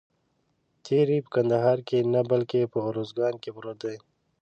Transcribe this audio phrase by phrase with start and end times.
[0.85, 3.97] تیری په کندهار کې نه بلکې په اوروزګان کې پروت دی.